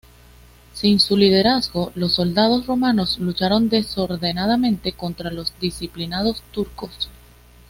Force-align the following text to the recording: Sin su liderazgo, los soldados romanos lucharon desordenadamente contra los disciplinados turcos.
Sin 0.73 0.99
su 0.99 1.15
liderazgo, 1.15 1.91
los 1.93 2.13
soldados 2.13 2.65
romanos 2.65 3.19
lucharon 3.19 3.69
desordenadamente 3.69 4.93
contra 4.93 5.29
los 5.29 5.53
disciplinados 5.59 6.41
turcos. 6.51 7.11